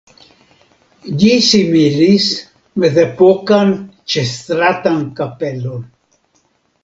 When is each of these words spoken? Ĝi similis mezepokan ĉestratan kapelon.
Ĝi 1.23 1.27
similis 1.47 2.29
mezepokan 2.83 3.75
ĉestratan 4.13 5.03
kapelon. 5.21 5.85